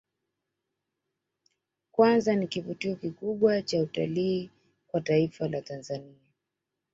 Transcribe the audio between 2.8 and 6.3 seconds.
kikubwa cha utalii kwa taifa la Tanzania